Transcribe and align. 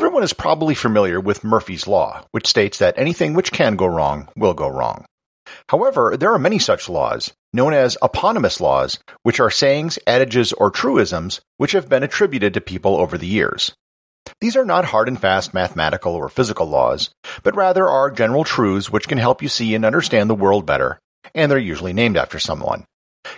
Everyone 0.00 0.22
is 0.22 0.32
probably 0.32 0.74
familiar 0.74 1.20
with 1.20 1.44
Murphy's 1.44 1.86
Law, 1.86 2.24
which 2.30 2.46
states 2.46 2.78
that 2.78 2.96
anything 2.96 3.34
which 3.34 3.52
can 3.52 3.76
go 3.76 3.84
wrong 3.84 4.30
will 4.34 4.54
go 4.54 4.66
wrong. 4.66 5.04
However, 5.68 6.16
there 6.16 6.32
are 6.32 6.38
many 6.38 6.58
such 6.58 6.88
laws, 6.88 7.34
known 7.52 7.74
as 7.74 7.98
eponymous 8.02 8.62
laws, 8.62 8.98
which 9.24 9.40
are 9.40 9.50
sayings, 9.50 9.98
adages, 10.06 10.54
or 10.54 10.70
truisms 10.70 11.42
which 11.58 11.72
have 11.72 11.90
been 11.90 12.02
attributed 12.02 12.54
to 12.54 12.62
people 12.62 12.96
over 12.96 13.18
the 13.18 13.26
years. 13.26 13.74
These 14.40 14.56
are 14.56 14.64
not 14.64 14.86
hard 14.86 15.06
and 15.06 15.20
fast 15.20 15.52
mathematical 15.52 16.14
or 16.14 16.30
physical 16.30 16.66
laws, 16.66 17.10
but 17.42 17.54
rather 17.54 17.86
are 17.86 18.10
general 18.10 18.44
truths 18.44 18.90
which 18.90 19.06
can 19.06 19.18
help 19.18 19.42
you 19.42 19.50
see 19.50 19.74
and 19.74 19.84
understand 19.84 20.30
the 20.30 20.34
world 20.34 20.64
better, 20.64 20.98
and 21.34 21.50
they're 21.50 21.58
usually 21.58 21.92
named 21.92 22.16
after 22.16 22.38
someone. 22.38 22.86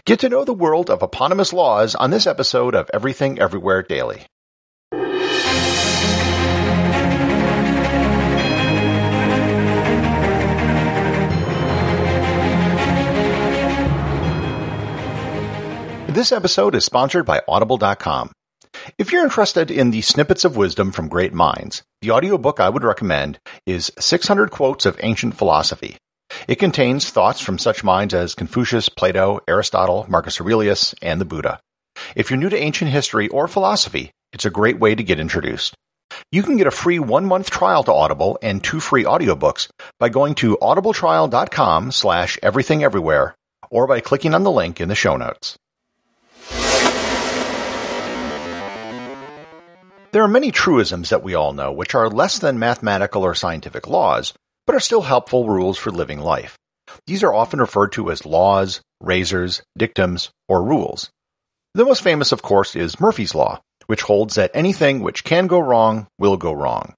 Get 0.04 0.20
to 0.20 0.28
know 0.28 0.44
the 0.44 0.54
world 0.54 0.90
of 0.90 1.02
eponymous 1.02 1.52
laws 1.52 1.96
on 1.96 2.12
this 2.12 2.28
episode 2.28 2.76
of 2.76 2.88
Everything 2.94 3.40
Everywhere 3.40 3.82
Daily. 3.82 4.26
This 16.22 16.30
episode 16.30 16.76
is 16.76 16.84
sponsored 16.84 17.26
by 17.26 17.42
Audible.com. 17.48 18.30
If 18.96 19.10
you're 19.10 19.24
interested 19.24 19.72
in 19.72 19.90
the 19.90 20.02
snippets 20.02 20.44
of 20.44 20.56
wisdom 20.56 20.92
from 20.92 21.08
great 21.08 21.34
minds, 21.34 21.82
the 22.00 22.12
audiobook 22.12 22.60
I 22.60 22.68
would 22.68 22.84
recommend 22.84 23.40
is 23.66 23.90
600 23.98 24.52
Quotes 24.52 24.86
of 24.86 24.96
Ancient 25.02 25.36
Philosophy. 25.36 25.96
It 26.46 26.60
contains 26.60 27.10
thoughts 27.10 27.40
from 27.40 27.58
such 27.58 27.82
minds 27.82 28.14
as 28.14 28.36
Confucius, 28.36 28.88
Plato, 28.88 29.40
Aristotle, 29.48 30.06
Marcus 30.08 30.40
Aurelius, 30.40 30.94
and 31.02 31.20
the 31.20 31.24
Buddha. 31.24 31.58
If 32.14 32.30
you're 32.30 32.38
new 32.38 32.50
to 32.50 32.56
ancient 32.56 32.92
history 32.92 33.26
or 33.26 33.48
philosophy, 33.48 34.12
it's 34.32 34.44
a 34.44 34.50
great 34.50 34.78
way 34.78 34.94
to 34.94 35.02
get 35.02 35.18
introduced. 35.18 35.74
You 36.30 36.44
can 36.44 36.56
get 36.56 36.68
a 36.68 36.70
free 36.70 37.00
one-month 37.00 37.50
trial 37.50 37.82
to 37.82 37.92
Audible 37.92 38.38
and 38.40 38.62
two 38.62 38.78
free 38.78 39.02
audiobooks 39.02 39.70
by 39.98 40.08
going 40.08 40.36
to 40.36 40.56
audibletrial.com 40.62 41.90
slash 41.90 42.38
everythingeverywhere 42.44 43.32
or 43.72 43.88
by 43.88 43.98
clicking 43.98 44.34
on 44.34 44.44
the 44.44 44.52
link 44.52 44.80
in 44.80 44.88
the 44.88 44.94
show 44.94 45.16
notes. 45.16 45.58
There 50.12 50.22
are 50.22 50.28
many 50.28 50.50
truisms 50.50 51.08
that 51.08 51.22
we 51.22 51.34
all 51.34 51.54
know 51.54 51.72
which 51.72 51.94
are 51.94 52.10
less 52.10 52.38
than 52.38 52.58
mathematical 52.58 53.24
or 53.24 53.34
scientific 53.34 53.88
laws, 53.88 54.34
but 54.66 54.76
are 54.76 54.80
still 54.80 55.00
helpful 55.00 55.48
rules 55.48 55.78
for 55.78 55.90
living 55.90 56.20
life. 56.20 56.58
These 57.06 57.22
are 57.22 57.32
often 57.32 57.60
referred 57.60 57.92
to 57.92 58.10
as 58.10 58.26
laws, 58.26 58.82
razors, 59.00 59.62
dictums, 59.76 60.28
or 60.48 60.62
rules. 60.62 61.08
The 61.72 61.86
most 61.86 62.02
famous, 62.02 62.30
of 62.30 62.42
course, 62.42 62.76
is 62.76 63.00
Murphy's 63.00 63.34
Law, 63.34 63.62
which 63.86 64.02
holds 64.02 64.34
that 64.34 64.50
anything 64.52 65.00
which 65.00 65.24
can 65.24 65.46
go 65.46 65.58
wrong 65.58 66.06
will 66.18 66.36
go 66.36 66.52
wrong. 66.52 66.92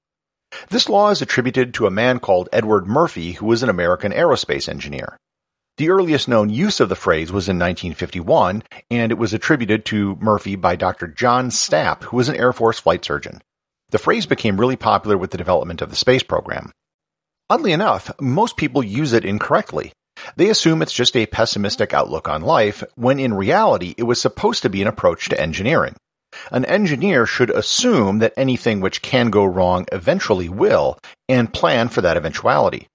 This 0.70 0.88
law 0.88 1.10
is 1.10 1.22
attributed 1.22 1.72
to 1.74 1.86
a 1.86 1.92
man 1.92 2.18
called 2.18 2.48
Edward 2.52 2.88
Murphy, 2.88 3.32
who 3.32 3.46
was 3.46 3.62
an 3.62 3.68
American 3.68 4.10
aerospace 4.10 4.68
engineer. 4.68 5.16
The 5.76 5.90
earliest 5.90 6.28
known 6.28 6.50
use 6.50 6.78
of 6.78 6.88
the 6.88 6.94
phrase 6.94 7.32
was 7.32 7.48
in 7.48 7.58
1951, 7.58 8.62
and 8.92 9.10
it 9.10 9.18
was 9.18 9.34
attributed 9.34 9.84
to 9.86 10.16
Murphy 10.20 10.54
by 10.54 10.76
Dr. 10.76 11.08
John 11.08 11.50
Stapp, 11.50 12.04
who 12.04 12.16
was 12.16 12.28
an 12.28 12.36
Air 12.36 12.52
Force 12.52 12.78
flight 12.78 13.04
surgeon. 13.04 13.42
The 13.90 13.98
phrase 13.98 14.24
became 14.24 14.60
really 14.60 14.76
popular 14.76 15.18
with 15.18 15.32
the 15.32 15.38
development 15.38 15.82
of 15.82 15.90
the 15.90 15.96
space 15.96 16.22
program. 16.22 16.70
Oddly 17.50 17.72
enough, 17.72 18.12
most 18.20 18.56
people 18.56 18.84
use 18.84 19.12
it 19.12 19.24
incorrectly. 19.24 19.92
They 20.36 20.48
assume 20.48 20.80
it's 20.80 20.92
just 20.92 21.16
a 21.16 21.26
pessimistic 21.26 21.92
outlook 21.92 22.28
on 22.28 22.42
life, 22.42 22.84
when 22.94 23.18
in 23.18 23.34
reality 23.34 23.94
it 23.98 24.04
was 24.04 24.20
supposed 24.20 24.62
to 24.62 24.70
be 24.70 24.80
an 24.80 24.86
approach 24.88 25.28
to 25.28 25.40
engineering. 25.40 25.96
An 26.52 26.64
engineer 26.66 27.26
should 27.26 27.50
assume 27.50 28.20
that 28.20 28.32
anything 28.36 28.80
which 28.80 29.02
can 29.02 29.30
go 29.30 29.44
wrong 29.44 29.86
eventually 29.90 30.48
will, 30.48 30.98
and 31.28 31.52
plan 31.52 31.88
for 31.88 32.00
that 32.00 32.16
eventuality. 32.16 32.86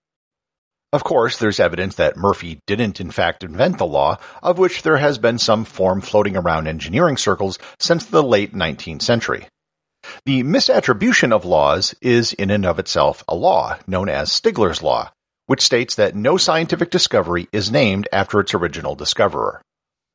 Of 0.92 1.04
course, 1.04 1.38
there's 1.38 1.60
evidence 1.60 1.96
that 1.96 2.18
Murphy 2.18 2.62
didn't 2.66 3.00
in 3.00 3.12
fact 3.12 3.44
invent 3.44 3.78
the 3.78 3.86
law, 3.86 4.18
of 4.42 4.58
which 4.58 4.82
there 4.82 4.98
has 4.98 5.20
been 5.20 5.38
some 5.38 5.64
form 5.64 6.02
floating 6.02 6.36
around 6.36 6.68
engineering 6.68 7.16
circles 7.16 7.60
since 7.80 8.06
the 8.06 8.24
late 8.24 8.56
19th 8.56 9.04
century. 9.04 9.48
The 10.26 10.42
misattribution 10.44 11.32
of 11.32 11.46
laws 11.46 11.94
is 12.02 12.34
in 12.34 12.50
and 12.50 12.66
of 12.66 12.80
itself 12.80 13.24
a 13.28 13.36
law, 13.36 13.78
known 13.86 14.10
as 14.10 14.32
Stigler's 14.32 14.82
Law, 14.82 15.12
which 15.46 15.62
states 15.62 15.94
that 15.96 16.16
no 16.16 16.38
scientific 16.38 16.90
discovery 16.90 17.48
is 17.52 17.72
named 17.72 18.08
after 18.12 18.40
its 18.40 18.56
original 18.56 18.96
discoverer. 18.96 19.62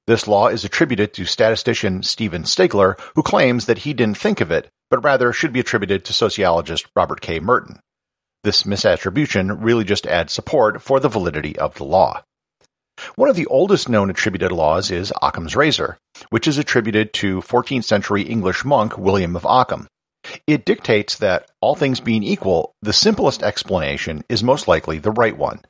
This 0.09 0.27
law 0.27 0.49
is 0.49 0.65
attributed 0.65 1.15
to 1.15 1.25
statistician 1.25 2.03
Stephen 2.03 2.43
Stigler, 2.43 2.99
who 3.15 3.23
claims 3.23 3.67
that 3.67 3.79
he 3.79 3.95
didn't 3.95 4.19
think 4.19 4.41
of 4.41 4.51
it, 4.51 4.69
but 4.91 5.05
rather 5.05 5.33
should 5.33 5.53
be 5.53 5.61
attributed 5.61 6.05
to 6.05 6.13
sociologist 6.13 6.87
Robert 6.97 7.21
K. 7.21 7.39
Merton. 7.39 7.79
This 8.45 8.65
misattribution 8.65 9.57
really 9.59 9.85
just 9.85 10.07
adds 10.07 10.31
support 10.35 10.83
for 10.83 11.01
the 11.01 11.09
validity 11.09 11.59
of 11.59 11.77
the 11.77 11.85
law. 11.85 12.23
One 13.17 13.31
of 13.31 13.37
the 13.37 13.47
oldest 13.47 13.89
known 13.89 14.11
attributed 14.11 14.53
laws 14.53 14.91
is 14.91 15.15
Occam's 15.23 15.57
razor, 15.57 15.97
which 16.29 16.47
is 16.47 16.59
attributed 16.59 17.15
to 17.15 17.41
14th 17.41 17.85
century 17.85 18.21
English 18.21 18.63
monk 18.63 18.99
William 18.99 19.35
of 19.35 19.47
Ockham. 19.47 19.89
It 20.47 20.67
dictates 20.67 21.17
that, 21.19 21.51
all 21.63 21.75
things 21.75 22.01
being 22.01 22.23
equal, 22.23 22.75
the 22.83 22.93
simplest 22.93 23.43
explanation 23.43 24.25
is 24.29 24.45
most 24.45 24.69
likely 24.69 24.99
the 24.99 25.11
right 25.11 25.37
one. 25.37 25.63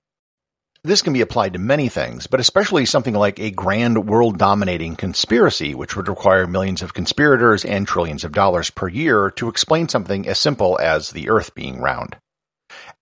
This 0.83 1.01
can 1.01 1.13
be 1.13 1.21
applied 1.21 1.53
to 1.53 1.61
many 1.61 1.89
things, 1.89 2.27
but 2.27 2.41
especially 2.41 2.87
something 2.87 3.15
like 3.15 3.39
a 3.39 3.53
grand 3.53 4.09
world 4.09 4.37
dominating 4.37 4.97
conspiracy, 4.97 5.77
which 5.77 5.95
would 5.95 6.09
require 6.09 6.49
millions 6.49 6.83
of 6.83 6.93
conspirators 6.93 7.65
and 7.65 7.87
trillions 7.87 8.25
of 8.25 8.33
dollars 8.33 8.71
per 8.71 8.89
year 8.89 9.31
to 9.37 9.49
explain 9.49 9.89
something 9.89 10.27
as 10.27 10.41
simple 10.41 10.77
as 10.83 11.11
the 11.11 11.31
earth 11.31 11.55
being 11.55 11.81
round. 11.81 12.17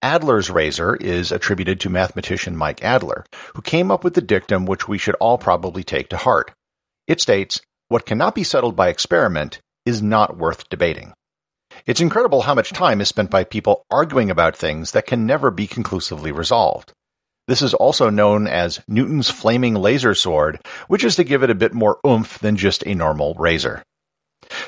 Adler's 0.02 0.50
razor 0.50 0.96
is 0.96 1.32
attributed 1.32 1.80
to 1.80 1.90
mathematician 1.90 2.56
Mike 2.56 2.82
Adler, 2.82 3.24
who 3.54 3.62
came 3.62 3.90
up 3.90 4.04
with 4.04 4.14
the 4.14 4.20
dictum 4.20 4.66
which 4.66 4.88
we 4.88 4.98
should 4.98 5.14
all 5.16 5.38
probably 5.38 5.84
take 5.84 6.08
to 6.08 6.16
heart. 6.16 6.52
It 7.06 7.20
states, 7.20 7.60
what 7.88 8.06
cannot 8.06 8.34
be 8.34 8.44
settled 8.44 8.74
by 8.74 8.88
experiment 8.88 9.60
is 9.84 10.02
not 10.02 10.36
worth 10.36 10.68
debating. 10.68 11.12
It's 11.86 12.00
incredible 12.00 12.42
how 12.42 12.54
much 12.54 12.72
time 12.72 13.00
is 13.00 13.08
spent 13.08 13.30
by 13.30 13.44
people 13.44 13.84
arguing 13.90 14.30
about 14.30 14.56
things 14.56 14.92
that 14.92 15.06
can 15.06 15.26
never 15.26 15.50
be 15.50 15.66
conclusively 15.66 16.32
resolved. 16.32 16.92
This 17.48 17.62
is 17.62 17.74
also 17.74 18.08
known 18.08 18.46
as 18.46 18.80
Newton's 18.86 19.30
flaming 19.30 19.74
laser 19.74 20.14
sword, 20.14 20.60
which 20.86 21.02
is 21.02 21.16
to 21.16 21.24
give 21.24 21.42
it 21.42 21.50
a 21.50 21.56
bit 21.56 21.74
more 21.74 21.98
oomph 22.06 22.38
than 22.38 22.56
just 22.56 22.86
a 22.86 22.94
normal 22.94 23.34
razor. 23.34 23.82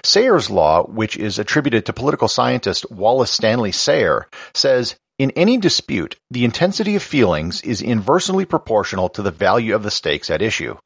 Sayre's 0.04 0.50
law, 0.50 0.84
which 0.84 1.16
is 1.16 1.38
attributed 1.38 1.86
to 1.86 1.94
political 1.94 2.28
scientist 2.28 2.90
Wallace 2.90 3.30
Stanley 3.30 3.72
Sayre, 3.72 4.28
says 4.52 4.96
in 5.18 5.30
any 5.30 5.56
dispute, 5.56 6.16
the 6.30 6.44
intensity 6.44 6.94
of 6.94 7.02
feelings 7.02 7.62
is 7.62 7.80
inversely 7.80 8.44
proportional 8.44 9.08
to 9.10 9.22
the 9.22 9.30
value 9.30 9.74
of 9.74 9.82
the 9.82 9.90
stakes 9.90 10.28
at 10.28 10.42
issue. 10.42 10.76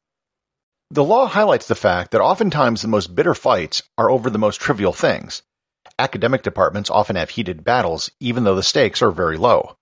The 0.89 1.03
law 1.03 1.27
highlights 1.27 1.67
the 1.67 1.75
fact 1.75 2.11
that 2.11 2.21
oftentimes 2.21 2.81
the 2.81 2.87
most 2.87 3.13
bitter 3.13 3.33
fights 3.33 3.83
are 3.97 4.09
over 4.09 4.29
the 4.29 4.39
most 4.39 4.61
trivial 4.61 4.93
things. 4.93 5.41
Academic 5.97 6.41
departments 6.41 6.89
often 6.89 7.17
have 7.17 7.31
heated 7.31 7.65
battles, 7.65 8.09
even 8.21 8.45
though 8.45 8.55
the 8.55 8.63
stakes 8.63 9.01
are 9.01 9.11
very 9.11 9.35
low. 9.35 9.75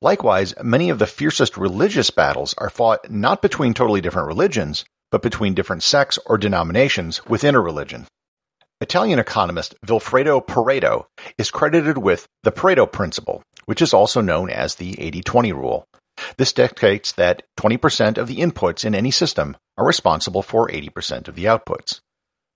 Likewise, 0.00 0.54
many 0.62 0.90
of 0.90 0.98
the 0.98 1.06
fiercest 1.06 1.56
religious 1.56 2.10
battles 2.10 2.54
are 2.58 2.70
fought 2.70 3.10
not 3.10 3.40
between 3.40 3.72
totally 3.72 4.02
different 4.02 4.28
religions, 4.28 4.84
but 5.10 5.22
between 5.22 5.54
different 5.54 5.82
sects 5.82 6.18
or 6.26 6.36
denominations 6.36 7.24
within 7.26 7.54
a 7.54 7.60
religion. 7.60 8.06
Italian 8.82 9.20
economist 9.20 9.76
Vilfredo 9.86 10.44
Pareto 10.44 11.06
is 11.38 11.52
credited 11.52 11.98
with 11.98 12.26
the 12.42 12.50
Pareto 12.50 12.90
principle, 12.90 13.40
which 13.64 13.80
is 13.80 13.94
also 13.94 14.20
known 14.20 14.50
as 14.50 14.74
the 14.74 14.94
80-20 14.94 15.54
rule. 15.54 15.84
This 16.36 16.52
dictates 16.52 17.12
that 17.12 17.44
20% 17.60 18.18
of 18.18 18.26
the 18.26 18.38
inputs 18.38 18.84
in 18.84 18.96
any 18.96 19.12
system 19.12 19.56
are 19.78 19.86
responsible 19.86 20.42
for 20.42 20.68
80% 20.68 21.28
of 21.28 21.36
the 21.36 21.44
outputs. 21.44 22.00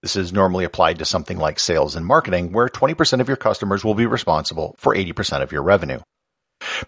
This 0.03 0.17
is 0.17 0.33
normally 0.33 0.65
applied 0.65 0.99
to 0.99 1.05
something 1.05 1.39
like 1.39 1.61
sales 1.61 1.95
and 1.95 2.05
marketing, 2.05 2.51
where 2.51 2.69
20% 2.69 3.21
of 3.21 3.29
your 3.29 3.37
customers 3.37 3.85
will 3.85 3.95
be 3.95 4.07
responsible 4.07 4.75
for 4.79 4.97
80% 4.97 5.43
of 5.43 5.53
your 5.53 5.63
revenue. 5.63 6.01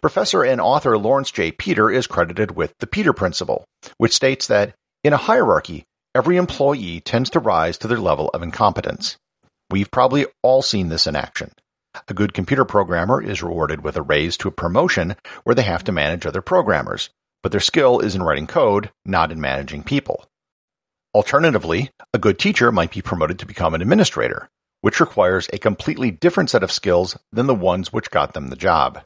Professor 0.00 0.42
and 0.42 0.60
author 0.60 0.98
Lawrence 0.98 1.30
J. 1.30 1.52
Peter 1.52 1.88
is 1.88 2.08
credited 2.08 2.56
with 2.56 2.74
the 2.80 2.88
Peter 2.88 3.12
Principle, 3.12 3.64
which 3.98 4.14
states 4.14 4.48
that 4.48 4.74
in 5.04 5.12
a 5.12 5.16
hierarchy, 5.16 5.84
every 6.12 6.36
employee 6.36 7.00
tends 7.00 7.30
to 7.30 7.38
rise 7.38 7.78
to 7.78 7.86
their 7.86 8.00
level 8.00 8.30
of 8.34 8.42
incompetence. 8.42 9.16
We've 9.70 9.90
probably 9.90 10.26
all 10.42 10.62
seen 10.62 10.88
this 10.88 11.06
in 11.06 11.14
action. 11.14 11.52
A 12.08 12.14
good 12.14 12.32
computer 12.32 12.64
programmer 12.64 13.22
is 13.22 13.42
rewarded 13.42 13.82
with 13.82 13.96
a 13.96 14.02
raise 14.02 14.36
to 14.38 14.48
a 14.48 14.52
promotion 14.52 15.16
where 15.44 15.54
they 15.54 15.62
have 15.62 15.84
to 15.84 15.92
manage 15.92 16.24
other 16.24 16.40
programmers, 16.40 17.10
but 17.42 17.52
their 17.52 17.60
skill 17.60 18.00
is 18.00 18.14
in 18.14 18.22
writing 18.22 18.46
code, 18.46 18.90
not 19.04 19.30
in 19.30 19.40
managing 19.40 19.82
people. 19.82 20.24
Alternatively, 21.14 21.90
a 22.14 22.18
good 22.18 22.38
teacher 22.38 22.70
might 22.72 22.92
be 22.92 23.02
promoted 23.02 23.38
to 23.40 23.46
become 23.46 23.74
an 23.74 23.82
administrator, 23.82 24.48
which 24.80 25.00
requires 25.00 25.48
a 25.52 25.58
completely 25.58 26.10
different 26.10 26.50
set 26.50 26.62
of 26.62 26.72
skills 26.72 27.18
than 27.32 27.46
the 27.46 27.54
ones 27.54 27.92
which 27.92 28.10
got 28.10 28.34
them 28.34 28.48
the 28.48 28.56
job. 28.56 29.02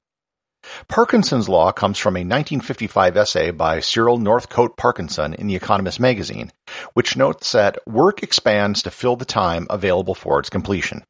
Parkinson's 0.88 1.48
law 1.48 1.72
comes 1.72 1.98
from 1.98 2.16
a 2.16 2.20
1955 2.20 3.16
essay 3.16 3.50
by 3.50 3.80
Cyril 3.80 4.18
Northcote 4.18 4.76
Parkinson 4.76 5.34
in 5.34 5.46
The 5.46 5.56
Economist 5.56 5.98
magazine, 5.98 6.52
which 6.94 7.16
notes 7.16 7.52
that 7.52 7.78
work 7.86 8.22
expands 8.22 8.82
to 8.82 8.90
fill 8.90 9.16
the 9.16 9.24
time 9.24 9.66
available 9.70 10.14
for 10.14 10.38
its 10.38 10.50
completion. 10.50 11.02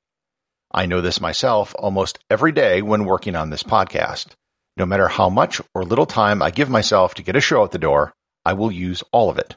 I 0.72 0.86
know 0.86 1.00
this 1.00 1.20
myself 1.20 1.74
almost 1.78 2.18
every 2.30 2.52
day 2.52 2.80
when 2.80 3.04
working 3.04 3.36
on 3.36 3.50
this 3.50 3.62
podcast. 3.62 4.28
No 4.76 4.86
matter 4.86 5.08
how 5.08 5.28
much 5.28 5.60
or 5.74 5.84
little 5.84 6.06
time 6.06 6.40
I 6.40 6.50
give 6.50 6.70
myself 6.70 7.14
to 7.14 7.22
get 7.22 7.36
a 7.36 7.40
show 7.40 7.62
out 7.62 7.72
the 7.72 7.78
door, 7.78 8.14
I 8.44 8.54
will 8.54 8.72
use 8.72 9.02
all 9.12 9.28
of 9.28 9.38
it. 9.38 9.54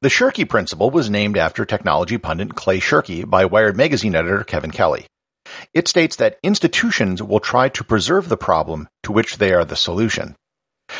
The 0.00 0.08
Shirky 0.08 0.48
principle 0.48 0.90
was 0.90 1.10
named 1.10 1.36
after 1.36 1.66
technology 1.66 2.16
pundit 2.16 2.54
Clay 2.54 2.80
Shirky 2.80 3.28
by 3.28 3.44
Wired 3.44 3.76
magazine 3.76 4.14
editor 4.14 4.44
Kevin 4.44 4.70
Kelly. 4.70 5.06
It 5.74 5.88
states 5.88 6.16
that 6.16 6.38
institutions 6.42 7.22
will 7.22 7.40
try 7.40 7.68
to 7.70 7.84
preserve 7.84 8.28
the 8.28 8.36
problem 8.36 8.88
to 9.02 9.12
which 9.12 9.38
they 9.38 9.52
are 9.52 9.64
the 9.64 9.76
solution. 9.76 10.36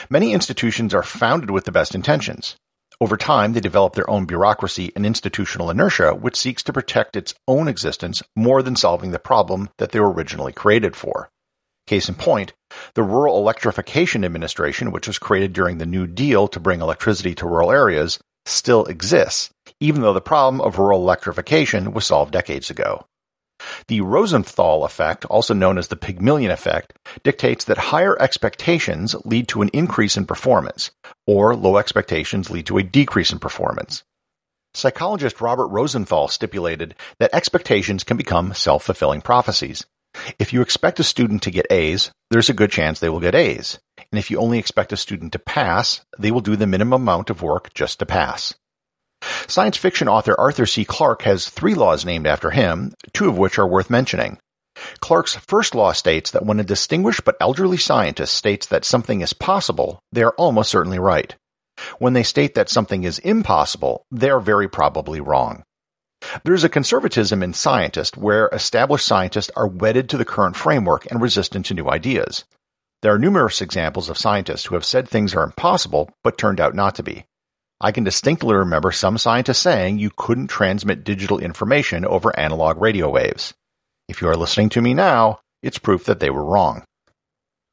Many 0.08 0.32
institutions 0.32 0.94
are 0.94 1.02
founded 1.02 1.50
with 1.50 1.64
the 1.64 1.73
best 1.73 1.94
intentions. 1.94 2.56
Over 3.00 3.17
time, 3.17 3.55
they 3.55 3.61
develop 3.61 3.94
their 3.94 4.08
own 4.11 4.26
bureaucracy 4.26 4.93
and 4.94 5.06
institutional 5.06 5.70
inertia, 5.70 6.14
which 6.14 6.37
seeks 6.37 6.62
to 6.64 6.73
protect 6.73 7.17
its 7.17 7.35
own 7.49 7.67
existence 7.67 8.23
more 8.37 8.62
than 8.62 8.76
solving 8.76 9.11
the 9.11 9.19
problem 9.19 9.70
that 9.79 9.93
they 9.93 10.00
were 10.00 10.12
originally 10.12 10.52
created 10.52 10.94
for. 10.94 11.31
Case 11.87 12.08
in 12.08 12.14
point, 12.14 12.52
the 12.94 13.02
Rural 13.02 13.38
Electrification 13.38 14.25
Administration, 14.25 14.93
which 14.93 15.06
was 15.06 15.19
created 15.19 15.52
during 15.52 15.79
the 15.79 15.87
New 15.87 16.06
Deal 16.06 16.47
to 16.49 16.61
bring 16.61 16.81
electricity 16.81 17.35
to 17.37 17.47
rural 17.47 17.73
areas, 17.73 18.20
still 18.44 18.85
exists, 18.85 19.50
even 19.81 20.02
though 20.02 20.12
the 20.12 20.20
problem 20.20 20.61
of 20.61 20.79
rural 20.79 21.00
electrification 21.00 21.93
was 21.93 22.06
solved 22.06 22.32
decades 22.32 22.70
ago. 22.70 23.06
The 23.90 24.02
Rosenthal 24.02 24.84
effect, 24.84 25.25
also 25.25 25.52
known 25.52 25.76
as 25.76 25.88
the 25.88 25.96
Pygmalion 25.96 26.52
effect, 26.52 26.92
dictates 27.25 27.64
that 27.64 27.76
higher 27.76 28.16
expectations 28.22 29.16
lead 29.25 29.48
to 29.48 29.62
an 29.62 29.70
increase 29.72 30.16
in 30.16 30.26
performance, 30.26 30.92
or 31.26 31.56
low 31.56 31.76
expectations 31.76 32.50
lead 32.50 32.66
to 32.66 32.78
a 32.78 32.84
decrease 32.84 33.32
in 33.32 33.40
performance. 33.40 34.04
Psychologist 34.75 35.40
Robert 35.40 35.66
Rosenthal 35.66 36.28
stipulated 36.28 36.94
that 37.19 37.34
expectations 37.34 38.04
can 38.04 38.16
become 38.16 38.54
self-fulfilling 38.54 39.22
prophecies. 39.22 39.84
If 40.38 40.52
you 40.52 40.62
expect 40.62 41.00
a 41.00 41.02
student 41.02 41.42
to 41.42 41.50
get 41.50 41.66
A's, 41.72 42.12
there's 42.31 42.48
a 42.48 42.54
good 42.54 42.70
chance 42.70 43.00
they 43.00 43.08
will 43.08 43.19
get 43.19 43.34
A's. 43.34 43.81
And 43.98 44.20
if 44.20 44.31
you 44.31 44.38
only 44.38 44.60
expect 44.60 44.92
a 44.92 44.96
student 44.96 45.32
to 45.32 45.40
pass, 45.40 46.02
they 46.16 46.31
will 46.31 46.40
do 46.40 46.54
the 46.54 46.69
minimum 46.69 47.02
amount 47.02 47.28
of 47.28 47.42
work 47.42 47.75
just 47.75 47.98
to 47.98 48.06
pass. 48.06 48.54
Science 49.46 49.76
fiction 49.76 50.08
author 50.08 50.34
Arthur 50.38 50.67
C. 50.67 50.84
Clarke 50.84 51.22
has 51.22 51.49
three 51.49 51.75
laws 51.75 52.05
named 52.05 52.26
after 52.26 52.50
him, 52.50 52.93
two 53.12 53.28
of 53.28 53.38
which 53.38 53.58
are 53.58 53.67
worth 53.67 53.90
mentioning. 53.90 54.38
Clarke's 55.00 55.34
first 55.34 55.75
law 55.75 55.93
states 55.93 56.31
that 56.31 56.46
when 56.46 56.61
a 56.61 56.64
distinguished 56.64 57.25
but 57.25 57.37
elderly 57.40 57.76
scientist 57.76 58.34
states 58.34 58.67
that 58.67 58.84
something 58.84 59.20
is 59.20 59.32
possible, 59.32 60.00
they 60.12 60.22
are 60.22 60.34
almost 60.38 60.70
certainly 60.70 60.99
right. 60.99 61.34
When 61.99 62.12
they 62.12 62.22
state 62.22 62.55
that 62.55 62.69
something 62.69 63.05
is 63.05 63.19
impossible, 63.19 64.05
they 64.11 64.31
are 64.31 64.40
very 64.40 64.69
probably 64.69 65.20
wrong. 65.20 65.64
There 66.44 66.55
is 66.55 66.64
a 66.64 66.69
conservatism 66.69 67.43
in 67.43 67.55
scientists 67.55 68.16
where 68.16 68.49
established 68.52 69.06
scientists 69.06 69.50
are 69.56 69.66
wedded 69.66 70.08
to 70.11 70.19
the 70.19 70.25
current 70.25 70.56
framework 70.56 71.11
and 71.11 71.20
resistant 71.20 71.66
to 71.66 71.75
new 71.75 71.88
ideas. 71.88 72.44
There 73.02 73.14
are 73.14 73.19
numerous 73.19 73.62
examples 73.62 74.11
of 74.11 74.19
scientists 74.19 74.66
who 74.66 74.75
have 74.75 74.84
said 74.84 75.08
things 75.08 75.34
are 75.34 75.43
impossible 75.43 76.11
but 76.23 76.37
turned 76.37 76.61
out 76.61 76.75
not 76.75 76.94
to 76.96 77.02
be. 77.02 77.25
I 77.80 77.92
can 77.92 78.04
distinctly 78.04 78.54
remember 78.54 78.92
some 78.92 79.16
scientists 79.16 79.60
saying 79.60 79.98
you 79.98 80.10
couldn't 80.14 80.48
transmit 80.48 81.02
digital 81.02 81.38
information 81.38 82.04
over 82.04 82.38
analog 82.38 82.80
radio 82.80 83.08
waves. 83.08 83.54
If 84.08 84.20
you 84.20 84.28
are 84.28 84.36
listening 84.36 84.68
to 84.70 84.82
me 84.82 84.92
now, 84.92 85.40
it's 85.62 85.78
proof 85.78 86.04
that 86.04 86.20
they 86.20 86.30
were 86.30 86.44
wrong. 86.44 86.84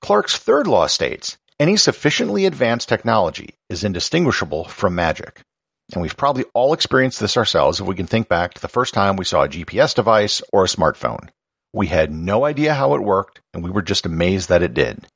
Clarke's 0.02 0.38
third 0.38 0.68
law 0.68 0.88
states 0.88 1.38
any 1.60 1.76
sufficiently 1.76 2.46
advanced 2.46 2.88
technology 2.88 3.56
is 3.70 3.84
indistinguishable 3.84 4.66
from 4.66 4.94
magic. 4.94 5.42
And 5.94 6.02
we've 6.02 6.16
probably 6.16 6.46
all 6.54 6.74
experienced 6.74 7.20
this 7.20 7.36
ourselves 7.36 7.80
if 7.80 7.88
we 7.88 7.96
can 7.96 8.08
think 8.08 8.30
back 8.30 8.54
to 8.54 8.62
the 8.62 8.68
first 8.68 8.94
time 8.94 9.16
we 9.16 9.26
saw 9.26 9.44
a 9.44 9.50
GPS 9.50 9.96
device 9.96 10.42
or 10.54 10.64
a 10.64 10.68
smartphone. 10.68 11.30
We 11.74 11.88
had 11.88 12.14
no 12.14 12.46
idea 12.46 12.74
how 12.74 12.94
it 12.94 13.02
worked, 13.02 13.42
and 13.54 13.64
we 13.64 13.72
were 13.72 13.82
just 13.82 14.06
amazed 14.06 14.50
that 14.50 14.62
it 14.62 14.74
did. 14.74 15.08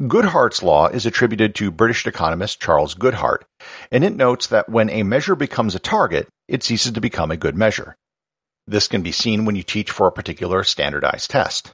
Goodhart's 0.00 0.62
law 0.62 0.88
is 0.88 1.06
attributed 1.06 1.54
to 1.56 1.70
British 1.70 2.06
economist 2.06 2.60
Charles 2.60 2.94
Goodhart, 2.94 3.42
and 3.90 4.04
it 4.04 4.14
notes 4.14 4.48
that 4.48 4.68
when 4.68 4.90
a 4.90 5.02
measure 5.02 5.36
becomes 5.36 5.74
a 5.74 5.78
target, 5.78 6.28
it 6.48 6.62
ceases 6.62 6.92
to 6.92 7.00
become 7.00 7.30
a 7.30 7.36
good 7.36 7.56
measure. 7.56 7.96
This 8.66 8.88
can 8.88 9.02
be 9.02 9.12
seen 9.12 9.44
when 9.44 9.56
you 9.56 9.62
teach 9.62 9.90
for 9.90 10.06
a 10.06 10.12
particular 10.12 10.64
standardized 10.64 11.30
test. 11.30 11.72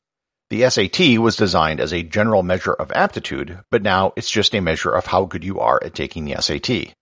The 0.50 0.68
SAT 0.68 1.18
was 1.18 1.36
designed 1.36 1.78
as 1.78 1.92
a 1.92 2.02
general 2.02 2.42
measure 2.42 2.72
of 2.72 2.90
aptitude, 2.92 3.60
but 3.70 3.82
now 3.82 4.12
it's 4.16 4.30
just 4.30 4.54
a 4.54 4.60
measure 4.60 4.90
of 4.90 5.06
how 5.06 5.24
good 5.24 5.44
you 5.44 5.60
are 5.60 5.80
at 5.82 5.94
taking 5.94 6.24
the 6.24 6.40
SAT. 6.40 6.94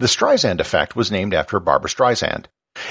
The 0.00 0.06
Streisand 0.06 0.60
effect 0.60 0.94
was 0.94 1.10
named 1.10 1.32
after 1.32 1.58
Barbra 1.58 1.88
Streisand. 1.88 2.46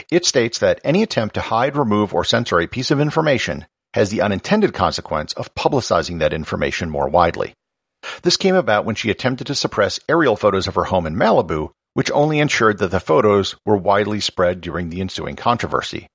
It 0.09 0.25
states 0.25 0.57
that 0.59 0.81
any 0.83 1.03
attempt 1.03 1.35
to 1.35 1.41
hide, 1.41 1.75
remove, 1.75 2.13
or 2.13 2.23
censor 2.23 2.59
a 2.59 2.67
piece 2.67 2.89
of 2.89 2.99
information 2.99 3.67
has 3.93 4.09
the 4.09 4.21
unintended 4.21 4.73
consequence 4.73 5.33
of 5.33 5.53
publicizing 5.55 6.19
that 6.19 6.33
information 6.33 6.89
more 6.89 7.09
widely. 7.09 7.53
This 8.23 8.37
came 8.37 8.55
about 8.55 8.85
when 8.85 8.95
she 8.95 9.09
attempted 9.09 9.47
to 9.47 9.55
suppress 9.55 9.99
aerial 10.09 10.35
photos 10.35 10.67
of 10.67 10.75
her 10.75 10.85
home 10.85 11.05
in 11.05 11.15
Malibu, 11.15 11.69
which 11.93 12.11
only 12.11 12.39
ensured 12.39 12.79
that 12.79 12.91
the 12.91 12.99
photos 12.99 13.55
were 13.65 13.77
widely 13.77 14.19
spread 14.19 14.61
during 14.61 14.89
the 14.89 15.01
ensuing 15.01 15.35
controversy. 15.35 16.07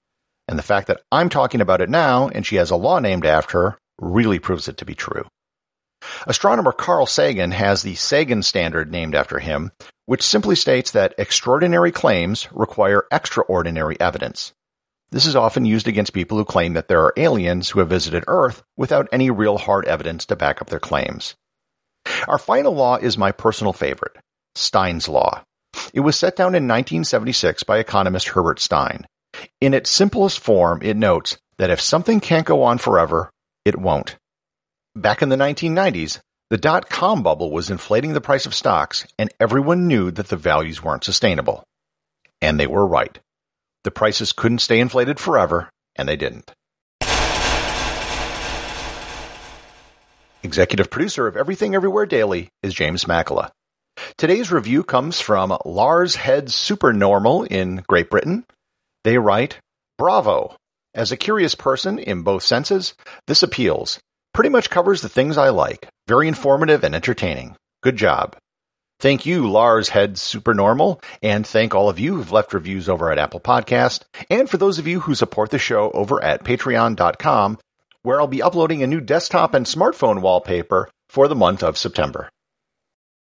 And 0.49 0.59
the 0.59 0.63
fact 0.63 0.89
that 0.89 1.03
I'm 1.13 1.29
talking 1.29 1.61
about 1.61 1.81
it 1.81 1.91
now 1.91 2.29
and 2.29 2.45
she 2.45 2.57
has 2.57 2.71
a 2.71 2.77
law 2.77 2.99
named 2.99 3.27
after 3.27 3.61
her 3.61 3.79
really 4.01 4.39
proves 4.39 4.69
it 4.69 4.79
to 4.79 4.85
be 4.85 4.95
true. 4.95 5.27
Astronomer 6.27 6.73
Carl 6.73 7.07
Sagan 7.07 7.51
has 7.51 7.83
the 7.83 7.95
Sagan 7.97 8.43
standard 8.43 8.91
named 8.91 9.15
after 9.15 9.39
him, 9.41 9.73
which 10.07 10.23
simply 10.23 10.55
states 10.55 10.93
that 10.93 11.15
extraordinary 11.19 11.93
claims 11.93 12.49
require 12.53 13.07
extraordinary 13.11 14.01
evidence. 14.01 14.53
This 15.11 15.27
is 15.27 15.37
often 15.37 15.65
used 15.65 15.89
against 15.89 16.13
people 16.13 16.37
who 16.37 16.45
claim 16.45 16.75
that 16.75 16.89
there 16.89 17.03
are 17.03 17.15
aliens 17.17 17.71
who 17.71 17.81
have 17.81 17.89
visited 17.89 18.25
Earth 18.27 18.63
without 18.77 19.09
any 19.11 19.31
real 19.31 19.57
hard 19.57 19.87
evidence 19.87 20.27
to 20.27 20.37
back 20.37 20.61
up 20.61 20.69
their 20.69 20.79
claims. 20.79 21.35
Our 22.27 22.39
final 22.39 22.75
law 22.75 22.97
is 22.97 23.17
my 23.17 23.33
personal 23.33 23.73
favorite, 23.73 24.17
Stein's 24.55 25.09
Law. 25.09 25.43
It 25.95 26.01
was 26.01 26.17
set 26.17 26.37
down 26.37 26.55
in 26.55 26.69
1976 26.69 27.63
by 27.63 27.79
economist 27.79 28.29
Herbert 28.29 28.61
Stein. 28.61 29.07
In 29.61 29.75
its 29.75 29.91
simplest 29.91 30.41
form, 30.41 30.81
it 30.83 30.97
notes 30.97 31.39
that 31.59 31.71
if 31.71 31.81
something 31.81 32.21
can't 32.21 32.47
go 32.47 32.63
on 32.63 32.79
forever, 32.79 33.31
it 33.65 33.79
won't. 33.79 34.17
Back 34.95 35.23
in 35.23 35.29
the 35.29 35.37
1990s, 35.37 36.21
the 36.51 36.59
dot-com 36.59 37.23
bubble 37.23 37.51
was 37.51 37.71
inflating 37.71 38.13
the 38.13 38.21
price 38.21 38.47
of 38.47 38.55
stocks 38.55 39.07
and 39.19 39.33
everyone 39.39 39.87
knew 39.87 40.11
that 40.11 40.29
the 40.29 40.37
values 40.37 40.83
weren't 40.83 41.05
sustainable. 41.05 41.65
And 42.41 42.59
they 42.59 42.67
were 42.67 42.87
right. 42.87 43.19
The 43.89 43.93
prices 43.93 44.35
couldn't 44.35 44.59
stay 44.59 44.81
inflated 44.81 45.19
forever, 45.19 45.71
and 45.97 46.07
they 46.07 46.17
didn't. 46.17 46.53
Executive 50.43 50.91
producer 50.91 51.27
of 51.27 51.39
Everything 51.39 51.75
Everywhere 51.75 52.05
Daily 52.05 52.51
is 52.63 52.75
James 52.75 53.07
Makkyla. 53.07 53.49
Today's 54.19 54.53
review 54.53 54.85
comes 54.85 55.23
from 55.23 55.57
Lars 55.65 56.17
Head 56.17 56.51
Supernormal 56.51 57.45
in 57.45 57.83
Great 57.89 58.11
Britain. 58.11 58.45
They 59.05 59.17
write, 59.17 59.59
Bravo! 59.97 60.55
As 60.93 61.11
a 61.11 61.17
curious 61.17 61.55
person 61.55 61.99
in 61.99 62.25
both 62.25 62.43
senses, 62.43 62.93
this 63.27 63.43
appeals. 63.43 63.99
Pretty 64.35 64.51
much 64.51 64.69
covers 64.69 65.01
the 65.01 65.09
things 65.09 65.39
I 65.39 65.49
like. 65.49 65.89
Very 66.07 66.29
informative 66.29 66.85
and 66.85 66.95
entertaining. 66.95 67.57
Good 67.83 67.97
job. 67.97 68.37
Thank 69.01 69.25
you, 69.25 69.49
Lars 69.49 69.91
Head 69.91 70.19
Supernormal, 70.19 71.01
and 71.23 71.47
thank 71.47 71.73
all 71.73 71.89
of 71.89 72.01
you 72.01 72.17
who've 72.17 72.33
left 72.33 72.53
reviews 72.53 72.89
over 72.89 73.13
at 73.13 73.19
Apple 73.19 73.39
Podcast, 73.39 74.03
and 74.29 74.51
for 74.51 74.57
those 74.57 74.81
of 74.81 74.89
you 74.89 74.99
who 74.99 75.15
support 75.15 75.51
the 75.51 75.59
show 75.59 75.93
over 75.93 76.23
at 76.23 76.43
patreon.com, 76.43 77.59
where 78.03 78.21
I'll 78.21 78.27
be 78.27 78.43
uploading 78.43 78.83
a 78.83 78.89
new 78.89 79.01
desktop 79.01 79.55
and 79.55 79.67
smartphone 79.67 80.21
wallpaper 80.21 80.89
for 81.09 81.29
the 81.29 81.37
month 81.37 81.63
of 81.63 81.79
September. 81.79 82.29